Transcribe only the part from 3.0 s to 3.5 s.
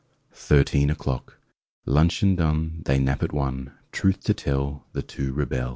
at